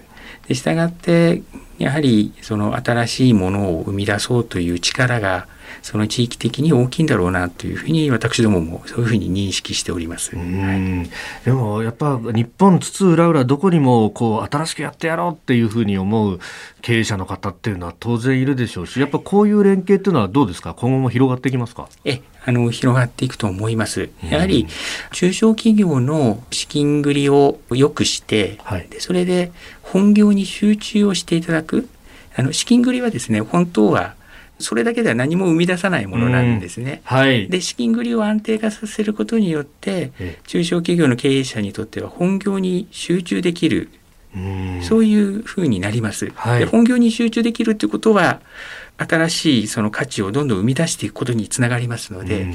[0.48, 1.44] でしたがって
[1.78, 5.48] やはりその新しいものを生み出そうという力が
[5.82, 10.36] その地域的に大きいんだろうなというふうに私どももそういうふうに認識しております。
[10.36, 11.10] はい、
[11.46, 16.40] でもやっぱ日本津々浦々どこにもこう新しくやってやろうっていうふうに思う
[16.82, 20.74] 経営者の方っていうのは当然いるでしょうし、やっぱこういう連携っていうのはどうですか？
[20.74, 21.90] 今後も広がっていきますか？
[22.06, 24.10] えあの広がっていくと思います。
[24.30, 24.68] やはり
[25.12, 29.52] 中小企業の資金繰りを良くして、はい、でそれで
[29.82, 31.88] 本業に集中をしていただく。
[32.36, 34.16] あの資金繰りはですね本当は
[34.64, 37.02] それだけでは何も生み出さないものなんですね。
[37.10, 40.12] うん、はい、で資金繰りを安定化させることによって
[40.48, 43.90] 中小企業の経営者にとっては本業に集中できる
[44.82, 46.32] そういうふうになります。
[46.36, 48.42] はい、で本業に集中できるということは
[48.98, 52.48] 新しいその価値をどんどん生み出していくことにつながりますので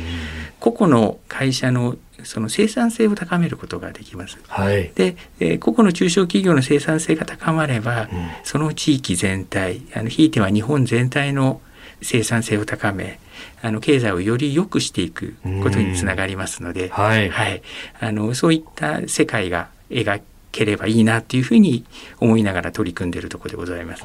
[0.60, 4.38] 個々の会社のその生産性を高めることができます。
[4.48, 8.08] はい、で、えー、個々の中小企業の生産性が高まれば、うん、
[8.42, 11.60] その地域全体あのひいては日本全体の
[12.02, 13.18] 生産性を高め
[13.62, 17.62] あの経済をより良くしていくことにつながりますので、はい、はい、
[18.00, 20.20] あのそういった世界が描
[20.52, 21.84] ければいいなというふうに
[22.20, 24.04] 思いながら取り組んでいるところでございます。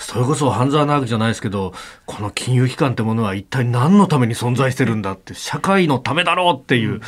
[0.00, 1.74] それこそ半沢直樹じゃないですけど
[2.06, 7.00] この金融機関ってものは一体何のために存在してるんだって社会のためだろうっていう、うんうん、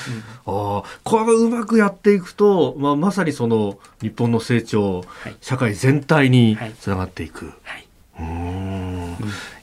[0.80, 7.47] あこれがうまくやっていくと、まあ、まさにその日本の成長、はい、社会全体につながっていく。
[7.47, 7.86] はいはい。
[8.20, 8.72] うん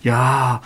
[0.04, 0.62] いや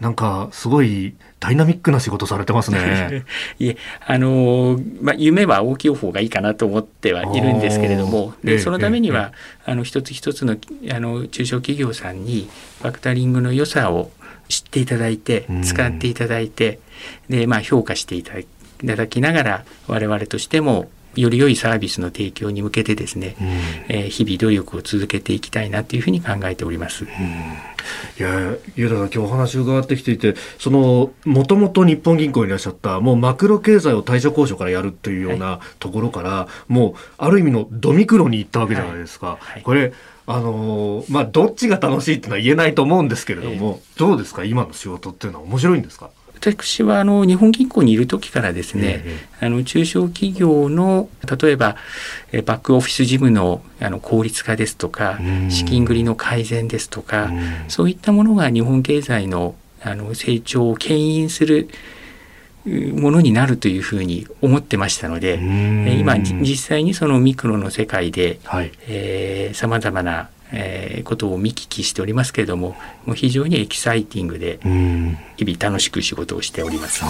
[0.00, 3.24] なんかすごいダイナミックな仕事されてますね。
[3.58, 3.76] いえ、
[4.06, 9.32] あのまあ夢は大きい方がいいかなと思ってはいるんですけれども、でそのためには、
[9.66, 10.56] あの一つ一つの
[10.90, 12.48] あの中小企業さんに
[12.80, 14.10] ファクタリングの良さを
[14.48, 16.78] 知っていただいて、使っていただいて、
[17.28, 18.34] でまあ評価していた
[18.96, 23.46] だきながら我々としてもより良いサービスの提供に向けてですね、うん、
[23.88, 27.04] えー、日々努力を続けていきたいなというふうに考えております。
[27.04, 27.12] うん、い
[28.18, 39.26] や、ゆうたさん、今日お話伺ってきていて、その、もともと日本銀行にいらっしゃった、もうマクロ経済を対処交渉からやるというようなところから、はい、もう、ある意味のドミクロに行ったわけじゃないですか。
[39.26, 39.38] はい。
[39.54, 39.92] はい、これ、
[40.26, 44.44] あのー、まあ、どっちが楽しいっていうのは言えないと思うんですけれども、えー、どうですか？
[44.44, 46.10] 今の仕事っていうのは面白いんですか？
[46.40, 49.04] 私はあの日本銀行にいる時からですね、
[49.40, 51.08] あの中小企業の
[51.40, 51.76] 例えば
[52.46, 55.18] バックオフィス事務のあの効率化ですとか
[55.50, 57.30] 資金繰りの改善ですとか
[57.68, 61.68] そういったものが日本経済のあの成長を牽引する
[62.66, 65.34] ものになるというふうに思ってましたので
[65.98, 68.38] 今実際にそのミクロの世界で
[69.54, 72.76] さまざまなえー、ことを見聞きしておりますけれども
[73.06, 74.58] もう非常にエキサイティングで
[75.36, 77.02] 日々楽しく仕事をしております。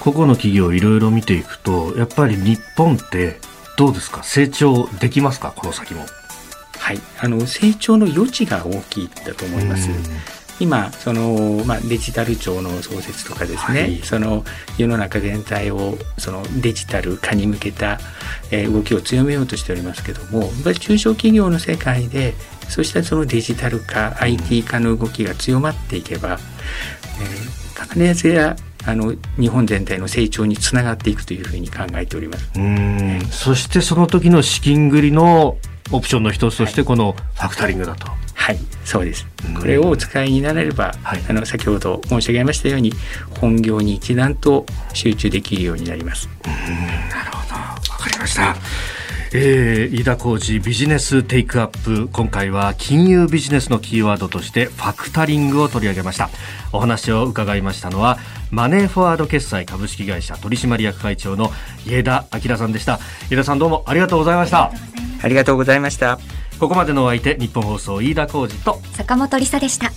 [0.00, 3.40] 個々の企業いろいろ見ていくとやっぱり日本って
[3.76, 4.22] どうですか？
[4.22, 5.52] 成長できますか？
[5.56, 6.04] この先も。
[6.78, 9.90] はい、あの成長の余地が大きいだと思います。
[10.60, 14.44] 今その、まあ、デジタル庁の創設とかですね、はい、その
[14.76, 17.98] 世の中全体をそのデジタル化に向けた、
[18.50, 22.34] えー、動きを強めようとしておりますけども中小企業の世界で
[22.70, 26.38] そうしたそのデジタル化 IT 化の動きが強まっていけば、
[27.20, 28.56] えー、必ずや
[28.86, 32.50] あの日本全体の成長につながっていくというふうに考えております。
[32.56, 33.20] うん。
[33.30, 35.58] そしてその時の資金繰りの
[35.92, 38.06] オプションの一つとしてこのファクタリングだと。
[38.06, 38.16] はい。
[38.34, 39.26] はいそうです。
[39.60, 42.92] これをお使いになれれば、はい、あの先ほど申し上げましたように
[43.38, 46.28] 本業に一段と集中できるようになります。
[46.44, 47.54] なるほど。
[47.92, 48.56] わかりました
[49.32, 52.08] えー、飯田浩二ビジネステイクアップ。
[52.08, 56.30] 今回は金融ビジネスのキーワードとしてファクタリングを取り上げました。
[56.72, 58.18] お話を伺いましたのは
[58.50, 61.52] マネーフォワード決済株式会社取締役会長の
[61.86, 62.98] 家田明さんでした。
[63.30, 64.72] 家田さんどうもありがとうございました。
[65.22, 66.18] ありがとうございました。
[66.58, 69.90] ここまでのお相手日本放送飯田浩二と坂本理沙でした